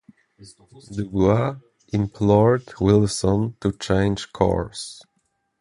Du 0.95 1.05
Bois 1.07 1.57
implored 1.93 2.73
Wilson 2.79 3.55
to 3.61 3.71
change 3.71 4.31
course. 4.31 5.03